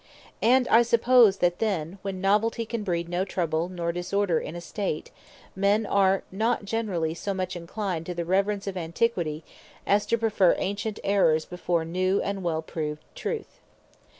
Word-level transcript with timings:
And 0.41 0.67
I 0.69 0.81
suppose, 0.81 1.37
that 1.37 1.59
then, 1.59 1.99
when 2.01 2.19
Novelty 2.19 2.65
can 2.65 2.81
breed 2.83 3.07
no 3.07 3.23
trouble, 3.23 3.69
nor 3.69 3.91
disorder 3.91 4.39
in 4.39 4.55
a 4.55 4.59
State, 4.59 5.11
men 5.55 5.85
are 5.85 6.23
not 6.31 6.65
generally 6.65 7.13
so 7.13 7.35
much 7.35 7.55
inclined 7.55 8.07
to 8.07 8.15
the 8.15 8.25
reverence 8.25 8.65
of 8.65 8.75
Antiquity, 8.75 9.43
as 9.85 10.07
to 10.07 10.17
preferre 10.17 10.55
Ancient 10.57 10.99
Errors, 11.03 11.45
before 11.45 11.85
New 11.85 12.19
and 12.23 12.41
well 12.43 12.63
proved 12.63 13.03
Truth. 13.13 13.59